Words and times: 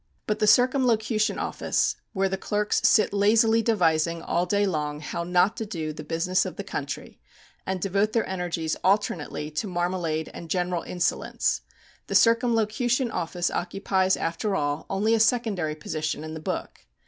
But 0.25 0.39
the 0.39 0.47
"Circumlocution 0.47 1.37
Office," 1.37 1.95
where 2.11 2.27
the 2.27 2.35
clerks 2.35 2.81
sit 2.83 3.13
lazily 3.13 3.61
devising 3.61 4.23
all 4.23 4.47
day 4.47 4.65
long 4.65 4.99
"how 5.01 5.23
not 5.23 5.55
to 5.57 5.65
do" 5.67 5.93
the 5.93 6.03
business 6.03 6.43
of 6.43 6.55
the 6.55 6.63
country, 6.63 7.19
and 7.67 7.79
devote 7.79 8.13
their 8.13 8.27
energies 8.27 8.75
alternately 8.83 9.51
to 9.51 9.67
marmalade 9.67 10.31
and 10.33 10.49
general 10.49 10.81
insolence, 10.81 11.61
the 12.07 12.15
"Circumlocution 12.15 13.11
Office" 13.11 13.51
occupies 13.51 14.17
after 14.17 14.55
all 14.55 14.87
only 14.89 15.13
a 15.13 15.19
secondary 15.19 15.75
position 15.75 16.23
in 16.23 16.33
the 16.33 16.39
book. 16.39 16.87